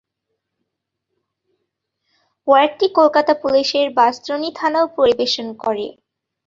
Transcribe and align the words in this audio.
ওয়ার্ডটি 2.47 2.87
কলকাতা 2.97 3.33
পুলিশের 3.43 3.87
বাঁশদ্রোণী 3.97 4.49
থানা 4.59 4.81
পরিবেশন 4.97 5.47
করে। 5.63 5.85